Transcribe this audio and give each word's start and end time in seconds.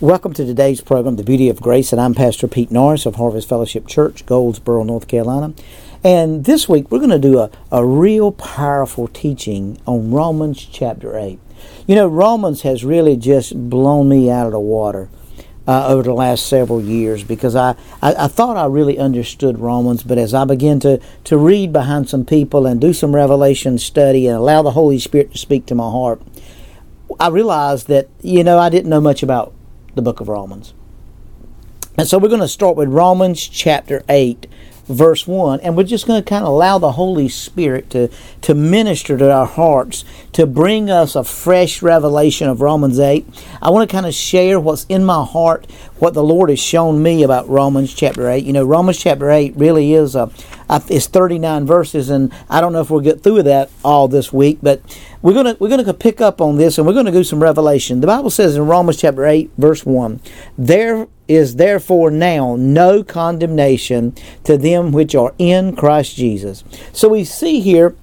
Welcome 0.00 0.32
to 0.32 0.46
today's 0.46 0.80
program, 0.80 1.16
The 1.16 1.22
Beauty 1.22 1.50
of 1.50 1.60
Grace, 1.60 1.92
and 1.92 2.00
I'm 2.00 2.14
Pastor 2.14 2.48
Pete 2.48 2.70
Norris 2.70 3.04
of 3.04 3.16
Harvest 3.16 3.46
Fellowship 3.46 3.86
Church, 3.86 4.24
Goldsboro, 4.24 4.82
North 4.82 5.06
Carolina. 5.06 5.52
And 6.02 6.46
this 6.46 6.66
week 6.70 6.90
we're 6.90 7.00
going 7.00 7.10
to 7.10 7.18
do 7.18 7.38
a, 7.38 7.50
a 7.70 7.84
real 7.84 8.32
powerful 8.32 9.08
teaching 9.08 9.78
on 9.86 10.10
Romans 10.10 10.64
chapter 10.64 11.18
8. 11.18 11.38
You 11.86 11.96
know, 11.96 12.08
Romans 12.08 12.62
has 12.62 12.82
really 12.82 13.14
just 13.14 13.68
blown 13.68 14.08
me 14.08 14.30
out 14.30 14.46
of 14.46 14.52
the 14.52 14.58
water. 14.58 15.10
Uh, 15.68 15.86
over 15.88 16.02
the 16.02 16.14
last 16.14 16.46
several 16.46 16.80
years 16.80 17.22
because 17.22 17.54
I, 17.54 17.76
I, 18.02 18.14
I, 18.24 18.28
thought 18.28 18.56
I 18.56 18.64
really 18.66 18.98
understood 18.98 19.58
Romans, 19.58 20.02
but 20.02 20.18
as 20.18 20.32
I 20.32 20.44
began 20.44 20.80
to, 20.80 20.98
to 21.24 21.36
read 21.36 21.72
behind 21.72 22.08
some 22.08 22.24
people 22.24 22.66
and 22.66 22.80
do 22.80 22.92
some 22.92 23.14
revelation 23.14 23.78
study 23.78 24.26
and 24.26 24.36
allow 24.36 24.62
the 24.62 24.72
Holy 24.72 24.98
Spirit 24.98 25.32
to 25.32 25.38
speak 25.38 25.66
to 25.66 25.74
my 25.76 25.88
heart, 25.88 26.20
I 27.20 27.28
realized 27.28 27.86
that, 27.88 28.08
you 28.22 28.42
know, 28.42 28.58
I 28.58 28.68
didn't 28.68 28.90
know 28.90 29.02
much 29.02 29.22
about 29.22 29.52
the 29.94 30.02
book 30.02 30.20
of 30.20 30.28
Romans. 30.28 30.74
And 31.98 32.08
so 32.08 32.18
we're 32.18 32.28
going 32.28 32.40
to 32.40 32.48
start 32.48 32.76
with 32.76 32.88
Romans 32.88 33.46
chapter 33.46 34.02
8, 34.08 34.46
verse 34.86 35.26
1, 35.26 35.60
and 35.60 35.76
we're 35.76 35.84
just 35.84 36.06
going 36.06 36.22
to 36.22 36.28
kind 36.28 36.44
of 36.44 36.48
allow 36.48 36.78
the 36.78 36.92
Holy 36.92 37.28
Spirit 37.28 37.90
to, 37.90 38.08
to 38.40 38.54
minister 38.54 39.18
to 39.18 39.30
our 39.30 39.46
hearts, 39.46 40.04
to 40.32 40.46
bring 40.46 40.88
us 40.88 41.14
a 41.14 41.24
fresh 41.24 41.82
revelation 41.82 42.48
of 42.48 42.60
Romans 42.60 42.98
8. 42.98 43.26
I 43.60 43.70
want 43.70 43.88
to 43.88 43.94
kind 43.94 44.06
of 44.06 44.14
share 44.14 44.58
what's 44.58 44.86
in 44.88 45.04
my 45.04 45.24
heart, 45.24 45.66
what 46.00 46.14
the 46.14 46.22
Lord 46.22 46.48
has 46.48 46.58
shown 46.58 47.02
me 47.02 47.22
about 47.22 47.48
Romans 47.48 47.94
chapter 47.94 48.28
8. 48.28 48.44
You 48.44 48.52
know, 48.52 48.64
Romans 48.64 48.98
chapter 48.98 49.30
8 49.30 49.54
really 49.56 49.92
is 49.92 50.16
a, 50.16 50.30
it's 50.88 51.06
39 51.06 51.66
verses, 51.66 52.10
and 52.10 52.32
I 52.48 52.60
don't 52.60 52.72
know 52.72 52.80
if 52.80 52.90
we'll 52.90 53.00
get 53.00 53.22
through 53.22 53.42
that 53.44 53.70
all 53.84 54.08
this 54.08 54.32
week, 54.32 54.58
but 54.62 54.80
we're 55.22 55.34
gonna 55.34 55.56
we're 55.60 55.68
gonna 55.68 55.92
pick 55.92 56.20
up 56.20 56.40
on 56.40 56.56
this, 56.56 56.78
and 56.78 56.86
we're 56.86 56.94
gonna 56.94 57.12
do 57.12 57.24
some 57.24 57.42
revelation. 57.42 58.00
The 58.00 58.06
Bible 58.06 58.30
says 58.30 58.56
in 58.56 58.66
Romans 58.66 58.96
chapter 58.96 59.26
8, 59.26 59.50
verse 59.58 59.84
1, 59.84 60.20
there 60.56 61.06
is 61.28 61.56
therefore 61.56 62.10
now 62.10 62.56
no 62.56 63.04
condemnation 63.04 64.14
to 64.42 64.56
them 64.56 64.90
which 64.90 65.14
are 65.14 65.34
in 65.38 65.76
Christ 65.76 66.16
Jesus. 66.16 66.64
So 66.92 67.10
we 67.10 67.24
see 67.24 67.60
here 67.60 67.94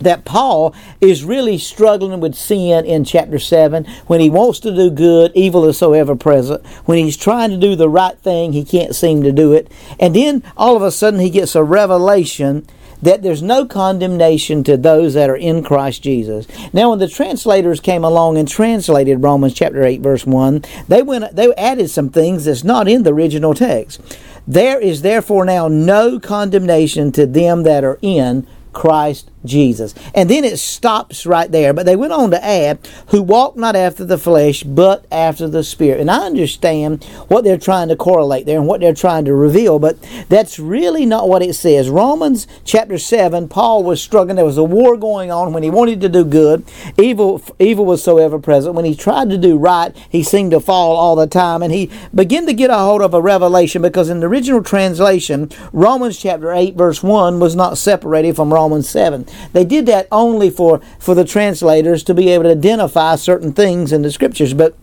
that 0.00 0.24
Paul 0.24 0.74
is 1.00 1.24
really 1.24 1.58
struggling 1.58 2.20
with 2.20 2.34
sin 2.34 2.84
in 2.84 3.04
chapter 3.04 3.38
7. 3.38 3.84
When 4.06 4.20
he 4.20 4.30
wants 4.30 4.60
to 4.60 4.74
do 4.74 4.90
good, 4.90 5.32
evil 5.34 5.64
is 5.66 5.78
so 5.78 5.92
ever 5.92 6.16
present. 6.16 6.64
When 6.84 6.98
he's 6.98 7.16
trying 7.16 7.50
to 7.50 7.56
do 7.56 7.76
the 7.76 7.88
right 7.88 8.18
thing, 8.18 8.52
he 8.52 8.64
can't 8.64 8.94
seem 8.94 9.22
to 9.22 9.32
do 9.32 9.52
it. 9.52 9.70
And 9.98 10.14
then 10.14 10.42
all 10.56 10.76
of 10.76 10.82
a 10.82 10.90
sudden 10.90 11.20
he 11.20 11.30
gets 11.30 11.54
a 11.54 11.62
revelation 11.62 12.66
that 13.02 13.22
there's 13.22 13.42
no 13.42 13.66
condemnation 13.66 14.64
to 14.64 14.76
those 14.76 15.14
that 15.14 15.30
are 15.30 15.36
in 15.36 15.62
Christ 15.62 16.02
Jesus. 16.02 16.46
Now, 16.72 16.90
when 16.90 16.98
the 16.98 17.08
translators 17.08 17.80
came 17.80 18.04
along 18.04 18.38
and 18.38 18.48
translated 18.48 19.22
Romans 19.22 19.54
chapter 19.54 19.84
8, 19.84 20.00
verse 20.00 20.26
1, 20.26 20.64
they 20.88 21.02
went 21.02 21.36
they 21.36 21.54
added 21.54 21.90
some 21.90 22.08
things 22.08 22.44
that's 22.44 22.64
not 22.64 22.88
in 22.88 23.02
the 23.02 23.12
original 23.12 23.54
text. 23.54 24.00
There 24.46 24.80
is 24.80 25.02
therefore 25.02 25.44
now 25.44 25.68
no 25.68 26.20
condemnation 26.20 27.12
to 27.12 27.26
them 27.26 27.64
that 27.64 27.84
are 27.84 27.98
in 28.00 28.46
Christ 28.76 29.30
Jesus. 29.46 29.94
And 30.14 30.28
then 30.28 30.44
it 30.44 30.58
stops 30.58 31.24
right 31.24 31.50
there. 31.50 31.72
But 31.72 31.86
they 31.86 31.96
went 31.96 32.12
on 32.12 32.30
to 32.32 32.44
add, 32.44 32.78
who 33.08 33.22
walk 33.22 33.56
not 33.56 33.74
after 33.74 34.04
the 34.04 34.18
flesh, 34.18 34.62
but 34.62 35.06
after 35.10 35.48
the 35.48 35.64
Spirit. 35.64 36.00
And 36.00 36.10
I 36.10 36.26
understand 36.26 37.04
what 37.28 37.42
they're 37.42 37.56
trying 37.56 37.88
to 37.88 37.96
correlate 37.96 38.44
there 38.44 38.58
and 38.58 38.66
what 38.66 38.80
they're 38.80 38.92
trying 38.92 39.24
to 39.24 39.34
reveal, 39.34 39.78
but 39.78 39.96
that's 40.28 40.58
really 40.58 41.06
not 41.06 41.28
what 41.28 41.42
it 41.42 41.54
says. 41.54 41.88
Romans 41.88 42.46
chapter 42.64 42.98
7, 42.98 43.48
Paul 43.48 43.82
was 43.82 44.02
struggling. 44.02 44.36
There 44.36 44.44
was 44.44 44.58
a 44.58 44.64
war 44.64 44.96
going 44.98 45.30
on 45.30 45.54
when 45.54 45.62
he 45.62 45.70
wanted 45.70 46.02
to 46.02 46.08
do 46.10 46.24
good. 46.24 46.64
Evil, 46.98 47.42
evil 47.58 47.86
was 47.86 48.02
so 48.04 48.18
ever 48.18 48.38
present. 48.38 48.74
When 48.74 48.84
he 48.84 48.94
tried 48.94 49.30
to 49.30 49.38
do 49.38 49.56
right, 49.56 49.96
he 50.10 50.22
seemed 50.22 50.50
to 50.50 50.60
fall 50.60 50.96
all 50.96 51.16
the 51.16 51.26
time. 51.26 51.62
And 51.62 51.72
he 51.72 51.90
began 52.14 52.44
to 52.46 52.52
get 52.52 52.68
a 52.68 52.76
hold 52.76 53.00
of 53.00 53.14
a 53.14 53.22
revelation 53.22 53.80
because 53.80 54.10
in 54.10 54.20
the 54.20 54.26
original 54.26 54.62
translation, 54.62 55.50
Romans 55.72 56.18
chapter 56.18 56.52
8, 56.52 56.74
verse 56.74 57.02
1 57.02 57.40
was 57.40 57.56
not 57.56 57.78
separated 57.78 58.36
from 58.36 58.52
Romans 58.52 58.65
7. 58.82 59.26
They 59.52 59.64
did 59.64 59.86
that 59.86 60.08
only 60.10 60.50
for, 60.50 60.80
for 60.98 61.14
the 61.14 61.24
translators 61.24 62.02
to 62.04 62.14
be 62.14 62.30
able 62.30 62.44
to 62.44 62.50
identify 62.50 63.16
certain 63.16 63.52
things 63.52 63.92
in 63.92 64.02
the 64.02 64.10
scriptures. 64.10 64.54
But 64.54 64.76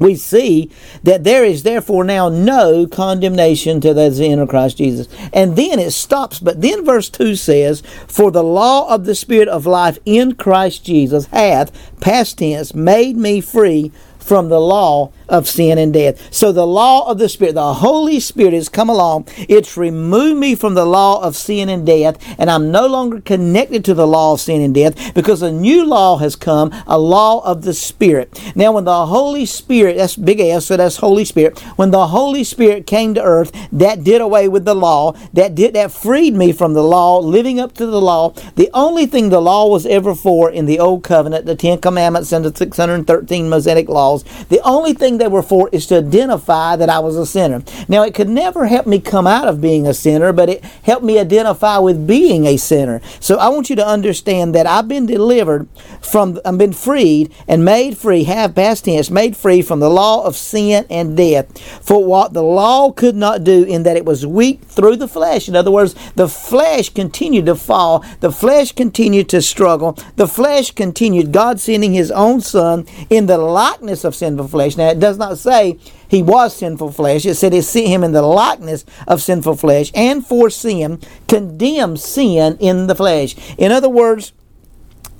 we 0.00 0.16
see 0.16 0.70
that 1.02 1.24
there 1.24 1.44
is 1.44 1.62
therefore 1.62 2.04
now 2.04 2.30
no 2.30 2.86
condemnation 2.86 3.80
to 3.82 3.92
those 3.92 4.18
in 4.18 4.44
Christ 4.46 4.78
Jesus. 4.78 5.08
And 5.32 5.56
then 5.56 5.78
it 5.78 5.90
stops, 5.92 6.40
but 6.40 6.62
then 6.62 6.84
verse 6.84 7.10
2 7.10 7.36
says, 7.36 7.82
For 8.08 8.30
the 8.30 8.42
law 8.42 8.92
of 8.92 9.04
the 9.04 9.14
Spirit 9.14 9.48
of 9.48 9.66
life 9.66 9.98
in 10.06 10.34
Christ 10.34 10.86
Jesus 10.86 11.26
hath, 11.26 12.00
past 12.00 12.38
tense, 12.38 12.74
made 12.74 13.16
me 13.16 13.42
free 13.42 13.92
from 14.18 14.48
the 14.48 14.60
law 14.60 15.12
of 15.30 15.48
sin 15.48 15.78
and 15.78 15.92
death. 15.92 16.32
So 16.32 16.52
the 16.52 16.66
law 16.66 17.08
of 17.10 17.18
the 17.18 17.28
Spirit, 17.28 17.54
the 17.54 17.74
Holy 17.74 18.20
Spirit 18.20 18.52
has 18.52 18.68
come 18.68 18.90
along. 18.90 19.28
It's 19.48 19.76
removed 19.76 20.38
me 20.38 20.54
from 20.54 20.74
the 20.74 20.84
law 20.84 21.22
of 21.22 21.36
sin 21.36 21.68
and 21.68 21.86
death, 21.86 22.18
and 22.38 22.50
I'm 22.50 22.70
no 22.70 22.86
longer 22.86 23.20
connected 23.20 23.84
to 23.86 23.94
the 23.94 24.06
law 24.06 24.34
of 24.34 24.40
sin 24.40 24.60
and 24.60 24.74
death 24.74 25.14
because 25.14 25.42
a 25.42 25.52
new 25.52 25.86
law 25.86 26.18
has 26.18 26.36
come, 26.36 26.72
a 26.86 26.98
law 26.98 27.44
of 27.44 27.62
the 27.62 27.74
Spirit. 27.74 28.40
Now, 28.54 28.72
when 28.72 28.84
the 28.84 29.06
Holy 29.06 29.46
Spirit, 29.46 29.96
that's 29.96 30.16
big 30.16 30.40
S, 30.40 30.66
so 30.66 30.76
that's 30.76 30.98
Holy 30.98 31.24
Spirit, 31.24 31.58
when 31.76 31.90
the 31.90 32.08
Holy 32.08 32.44
Spirit 32.44 32.86
came 32.86 33.14
to 33.14 33.22
earth, 33.22 33.52
that 33.72 34.04
did 34.04 34.20
away 34.20 34.48
with 34.48 34.64
the 34.64 34.74
law, 34.74 35.12
that 35.32 35.54
did 35.54 35.74
that 35.74 35.92
freed 35.92 36.34
me 36.34 36.52
from 36.52 36.74
the 36.74 36.82
law, 36.82 37.18
living 37.20 37.60
up 37.60 37.72
to 37.74 37.86
the 37.86 38.00
law. 38.00 38.30
The 38.56 38.70
only 38.74 39.06
thing 39.06 39.28
the 39.28 39.40
law 39.40 39.68
was 39.68 39.86
ever 39.86 40.14
for 40.14 40.50
in 40.50 40.66
the 40.66 40.78
old 40.78 41.04
covenant, 41.04 41.46
the 41.46 41.54
Ten 41.54 41.78
Commandments 41.78 42.32
and 42.32 42.44
the 42.44 42.54
613 42.54 43.48
Mosaic 43.48 43.88
laws, 43.88 44.24
the 44.48 44.60
only 44.62 44.92
thing 44.94 45.18
they 45.20 45.28
were 45.28 45.42
for 45.42 45.68
is 45.72 45.86
to 45.86 45.98
identify 45.98 46.76
that 46.76 46.88
I 46.88 46.98
was 46.98 47.16
a 47.16 47.26
sinner. 47.26 47.62
Now, 47.88 48.02
it 48.02 48.14
could 48.14 48.28
never 48.28 48.66
help 48.66 48.86
me 48.86 49.00
come 49.00 49.26
out 49.26 49.48
of 49.48 49.60
being 49.60 49.86
a 49.86 49.94
sinner, 49.94 50.32
but 50.32 50.48
it 50.48 50.64
helped 50.82 51.04
me 51.04 51.18
identify 51.18 51.78
with 51.78 52.06
being 52.06 52.46
a 52.46 52.56
sinner. 52.56 53.00
So 53.20 53.36
I 53.36 53.48
want 53.48 53.70
you 53.70 53.76
to 53.76 53.86
understand 53.86 54.54
that 54.54 54.66
I've 54.66 54.88
been 54.88 55.06
delivered 55.06 55.68
from, 56.00 56.40
I've 56.44 56.58
been 56.58 56.72
freed 56.72 57.32
and 57.46 57.64
made 57.64 57.96
free, 57.96 58.24
have 58.24 58.54
past 58.54 58.86
tense, 58.86 59.10
made 59.10 59.36
free 59.36 59.62
from 59.62 59.80
the 59.80 59.90
law 59.90 60.24
of 60.24 60.36
sin 60.36 60.86
and 60.90 61.16
death 61.16 61.58
for 61.82 62.04
what 62.04 62.32
the 62.32 62.42
law 62.42 62.90
could 62.90 63.16
not 63.16 63.44
do 63.44 63.64
in 63.64 63.82
that 63.84 63.96
it 63.96 64.04
was 64.04 64.26
weak 64.26 64.62
through 64.62 64.96
the 64.96 65.08
flesh. 65.08 65.48
In 65.48 65.56
other 65.56 65.70
words, 65.70 65.94
the 66.14 66.28
flesh 66.28 66.88
continued 66.88 67.46
to 67.46 67.54
fall, 67.54 68.04
the 68.20 68.32
flesh 68.32 68.72
continued 68.72 69.28
to 69.28 69.42
struggle, 69.42 69.96
the 70.16 70.28
flesh 70.28 70.70
continued, 70.70 71.32
God 71.32 71.60
sending 71.60 71.92
His 71.92 72.10
own 72.10 72.40
Son 72.40 72.86
in 73.08 73.26
the 73.26 73.38
likeness 73.38 74.04
of 74.04 74.14
sinful 74.14 74.48
flesh. 74.48 74.76
Now, 74.76 74.90
it 74.90 75.00
does 75.00 75.09
not 75.18 75.38
say 75.38 75.78
he 76.08 76.22
was 76.22 76.56
sinful 76.56 76.92
flesh. 76.92 77.24
It 77.24 77.34
said 77.36 77.54
it 77.54 77.62
sent 77.62 77.88
him 77.88 78.04
in 78.04 78.12
the 78.12 78.22
likeness 78.22 78.84
of 79.06 79.22
sinful 79.22 79.56
flesh 79.56 79.90
and 79.94 80.26
for 80.26 80.50
sin, 80.50 81.00
condemned 81.28 82.00
sin 82.00 82.56
in 82.60 82.86
the 82.86 82.94
flesh. 82.94 83.36
In 83.58 83.72
other 83.72 83.88
words, 83.88 84.32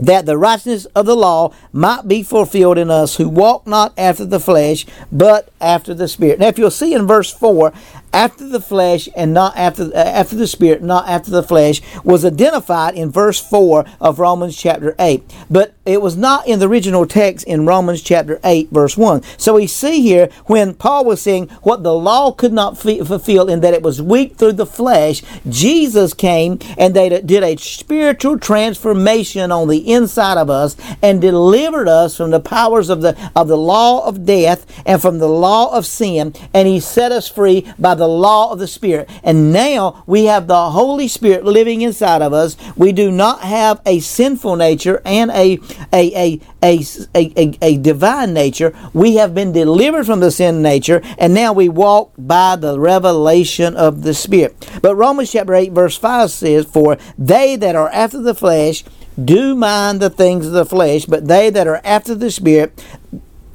that 0.00 0.26
the 0.26 0.38
righteousness 0.38 0.86
of 0.86 1.06
the 1.06 1.16
law 1.16 1.52
might 1.72 2.08
be 2.08 2.22
fulfilled 2.22 2.78
in 2.78 2.90
us 2.90 3.16
who 3.16 3.28
walk 3.28 3.66
not 3.66 3.92
after 3.98 4.24
the 4.24 4.40
flesh, 4.40 4.86
but 5.10 5.52
after 5.60 5.94
the 5.94 6.08
Spirit. 6.08 6.38
Now, 6.38 6.48
if 6.48 6.58
you'll 6.58 6.70
see 6.70 6.94
in 6.94 7.06
verse 7.06 7.32
4, 7.32 7.72
after 8.12 8.48
the 8.48 8.60
flesh 8.60 9.08
and 9.14 9.34
not 9.34 9.56
after 9.56 9.84
uh, 9.94 9.98
after 9.98 10.34
the 10.34 10.46
spirit 10.46 10.82
not 10.82 11.06
after 11.08 11.30
the 11.30 11.42
flesh 11.42 11.80
was 12.02 12.24
identified 12.24 12.94
in 12.94 13.10
verse 13.10 13.38
4 13.38 13.84
of 14.00 14.18
Romans 14.18 14.56
chapter 14.56 14.94
8 14.98 15.22
but 15.50 15.74
it 15.84 16.00
was 16.00 16.16
not 16.16 16.46
in 16.46 16.58
the 16.58 16.68
original 16.68 17.06
text 17.06 17.46
in 17.46 17.66
Romans 17.66 18.02
chapter 18.02 18.40
8 18.42 18.70
verse 18.70 18.96
1 18.96 19.22
so 19.36 19.54
we 19.54 19.66
see 19.66 20.00
here 20.00 20.28
when 20.46 20.74
Paul 20.74 21.04
was 21.04 21.20
saying 21.20 21.48
what 21.62 21.82
the 21.82 21.94
law 21.94 22.32
could 22.32 22.52
not 22.52 22.78
fulfill 22.78 23.48
in 23.48 23.60
that 23.60 23.74
it 23.74 23.82
was 23.82 24.00
weak 24.00 24.36
through 24.36 24.52
the 24.52 24.66
flesh 24.66 25.22
Jesus 25.48 26.14
came 26.14 26.58
and 26.78 26.94
they 26.94 27.08
did 27.20 27.42
a 27.42 27.56
spiritual 27.56 28.38
transformation 28.38 29.52
on 29.52 29.68
the 29.68 29.87
inside 29.88 30.38
of 30.38 30.50
us 30.50 30.76
and 31.02 31.20
delivered 31.20 31.88
us 31.88 32.16
from 32.16 32.30
the 32.30 32.40
powers 32.40 32.90
of 32.90 33.02
the 33.02 33.16
of 33.34 33.48
the 33.48 33.56
law 33.56 34.06
of 34.06 34.24
death 34.24 34.66
and 34.86 35.00
from 35.00 35.18
the 35.18 35.28
law 35.28 35.74
of 35.76 35.86
sin 35.86 36.34
and 36.54 36.68
he 36.68 36.80
set 36.80 37.12
us 37.12 37.28
free 37.28 37.66
by 37.78 37.94
the 37.94 38.08
law 38.08 38.52
of 38.52 38.58
the 38.58 38.66
Spirit. 38.66 39.08
And 39.22 39.52
now 39.52 40.02
we 40.06 40.24
have 40.24 40.46
the 40.46 40.70
Holy 40.70 41.08
Spirit 41.08 41.44
living 41.44 41.82
inside 41.82 42.22
of 42.22 42.32
us. 42.32 42.56
We 42.76 42.92
do 42.92 43.10
not 43.10 43.40
have 43.40 43.80
a 43.86 44.00
sinful 44.00 44.56
nature 44.56 45.00
and 45.04 45.30
a, 45.30 45.58
a, 45.92 46.14
a, 46.14 46.40
a, 46.62 46.80
a, 47.14 47.58
a, 47.62 47.78
divine 47.78 48.34
nature. 48.34 48.76
We 48.92 49.16
have 49.16 49.34
been 49.34 49.52
delivered 49.52 50.06
from 50.06 50.20
the 50.20 50.30
sin 50.30 50.62
nature, 50.62 51.02
and 51.18 51.34
now 51.34 51.52
we 51.52 51.68
walk 51.68 52.12
by 52.18 52.56
the 52.56 52.78
revelation 52.78 53.76
of 53.76 54.02
the 54.02 54.14
Spirit. 54.14 54.70
But 54.82 54.96
Romans 54.96 55.32
chapter 55.32 55.54
8, 55.54 55.72
verse 55.72 55.96
5 55.96 56.30
says, 56.30 56.66
For 56.66 56.98
they 57.16 57.56
that 57.56 57.76
are 57.76 57.90
after 57.90 58.20
the 58.20 58.34
flesh 58.34 58.84
do 59.22 59.54
mind 59.54 60.00
the 60.00 60.10
things 60.10 60.46
of 60.46 60.52
the 60.52 60.64
flesh, 60.64 61.06
but 61.06 61.26
they 61.26 61.50
that 61.50 61.66
are 61.66 61.80
after 61.84 62.14
the 62.14 62.30
Spirit, 62.30 62.84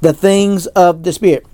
the 0.00 0.12
things 0.12 0.66
of 0.68 1.02
the 1.02 1.12
Spirit. 1.12 1.46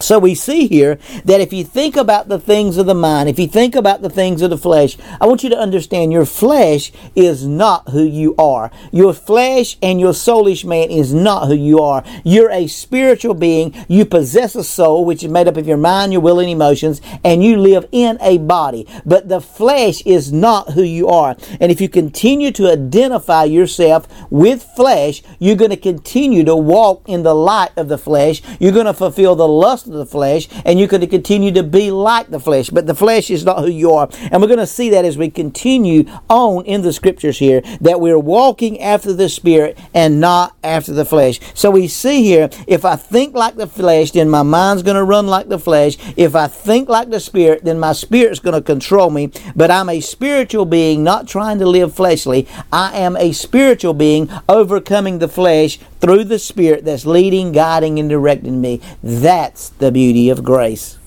So 0.00 0.18
we 0.18 0.34
see 0.34 0.66
here 0.66 0.98
that 1.26 1.40
if 1.40 1.52
you 1.52 1.62
think 1.62 1.94
about 1.96 2.28
the 2.28 2.38
things 2.38 2.78
of 2.78 2.86
the 2.86 2.94
mind, 2.94 3.28
if 3.28 3.38
you 3.38 3.46
think 3.46 3.74
about 3.74 4.00
the 4.00 4.08
things 4.08 4.40
of 4.40 4.48
the 4.48 4.56
flesh, 4.56 4.96
I 5.20 5.26
want 5.26 5.42
you 5.42 5.50
to 5.50 5.58
understand 5.58 6.10
your 6.10 6.24
flesh 6.24 6.90
is 7.14 7.46
not 7.46 7.90
who 7.90 8.02
you 8.02 8.34
are. 8.36 8.70
Your 8.92 9.12
flesh 9.12 9.76
and 9.82 10.00
your 10.00 10.12
soulish 10.12 10.64
man 10.64 10.90
is 10.90 11.12
not 11.12 11.48
who 11.48 11.54
you 11.54 11.80
are. 11.80 12.02
You're 12.24 12.50
a 12.50 12.66
spiritual 12.66 13.34
being. 13.34 13.74
You 13.88 14.06
possess 14.06 14.54
a 14.54 14.64
soul, 14.64 15.04
which 15.04 15.22
is 15.22 15.30
made 15.30 15.48
up 15.48 15.58
of 15.58 15.68
your 15.68 15.76
mind, 15.76 16.12
your 16.12 16.22
will, 16.22 16.40
and 16.40 16.48
emotions, 16.48 17.02
and 17.22 17.44
you 17.44 17.58
live 17.58 17.86
in 17.92 18.16
a 18.22 18.38
body. 18.38 18.86
But 19.04 19.28
the 19.28 19.40
flesh 19.40 20.00
is 20.06 20.32
not 20.32 20.70
who 20.70 20.82
you 20.82 21.08
are. 21.08 21.36
And 21.60 21.70
if 21.70 21.80
you 21.80 21.90
continue 21.90 22.52
to 22.52 22.72
identify 22.72 23.44
yourself 23.44 24.08
with 24.30 24.62
flesh, 24.62 25.22
you're 25.38 25.56
going 25.56 25.70
to 25.70 25.76
continue 25.76 26.44
to 26.44 26.56
walk 26.56 27.06
in 27.06 27.22
the 27.22 27.34
light 27.34 27.72
of 27.76 27.88
the 27.88 27.98
flesh. 27.98 28.40
You're 28.58 28.72
going 28.72 28.86
to 28.86 28.94
fulfill 28.94 29.36
the 29.36 29.46
lust 29.48 29.89
the 29.90 30.06
flesh, 30.06 30.48
and 30.64 30.78
you're 30.78 30.88
going 30.88 31.00
to 31.00 31.06
continue 31.06 31.52
to 31.52 31.62
be 31.62 31.90
like 31.90 32.30
the 32.30 32.40
flesh. 32.40 32.70
But 32.70 32.86
the 32.86 32.94
flesh 32.94 33.30
is 33.30 33.44
not 33.44 33.60
who 33.60 33.70
you 33.70 33.92
are. 33.92 34.08
And 34.30 34.40
we're 34.40 34.48
going 34.48 34.58
to 34.58 34.66
see 34.66 34.90
that 34.90 35.04
as 35.04 35.16
we 35.16 35.30
continue 35.30 36.04
on 36.28 36.64
in 36.64 36.82
the 36.82 36.92
scriptures 36.92 37.38
here, 37.38 37.62
that 37.80 38.00
we're 38.00 38.18
walking 38.18 38.80
after 38.80 39.12
the 39.12 39.28
Spirit 39.28 39.78
and 39.94 40.20
not 40.20 40.56
after 40.62 40.92
the 40.92 41.04
flesh. 41.04 41.40
So 41.54 41.70
we 41.70 41.88
see 41.88 42.22
here, 42.22 42.50
if 42.66 42.84
I 42.84 42.96
think 42.96 43.34
like 43.34 43.56
the 43.56 43.66
flesh, 43.66 44.12
then 44.12 44.28
my 44.28 44.42
mind's 44.42 44.82
going 44.82 44.96
to 44.96 45.04
run 45.04 45.26
like 45.26 45.48
the 45.48 45.58
flesh. 45.58 45.96
If 46.16 46.34
I 46.34 46.46
think 46.46 46.88
like 46.88 47.10
the 47.10 47.20
Spirit, 47.20 47.64
then 47.64 47.78
my 47.78 47.92
spirit's 47.92 48.40
going 48.40 48.54
to 48.54 48.62
control 48.62 49.10
me. 49.10 49.30
But 49.54 49.70
I'm 49.70 49.88
a 49.88 50.00
spiritual 50.00 50.64
being, 50.64 51.04
not 51.04 51.28
trying 51.28 51.58
to 51.58 51.66
live 51.66 51.94
fleshly. 51.94 52.46
I 52.72 52.98
am 52.98 53.16
a 53.16 53.32
spiritual 53.32 53.94
being 53.94 54.30
overcoming 54.48 55.18
the 55.18 55.28
flesh 55.28 55.78
through 56.00 56.24
the 56.24 56.38
Spirit 56.38 56.84
that's 56.84 57.06
leading, 57.06 57.52
guiding, 57.52 57.98
and 57.98 58.08
directing 58.08 58.60
me. 58.60 58.80
That's 59.02 59.68
the 59.68 59.92
beauty 59.92 60.30
of 60.30 60.42
grace. 60.42 60.98